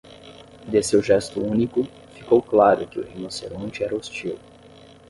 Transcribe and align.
De 0.67 0.81
seu 0.81 0.99
gesto 1.03 1.39
único, 1.39 1.83
ficou 2.15 2.41
claro 2.41 2.87
que 2.87 2.99
o 2.99 3.03
rinoceronte 3.03 3.83
era 3.83 3.95
hostil. 3.95 4.35